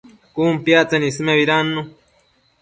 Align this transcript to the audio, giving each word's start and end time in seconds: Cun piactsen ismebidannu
Cun 0.35 0.51
piactsen 0.65 1.05
ismebidannu 1.11 1.81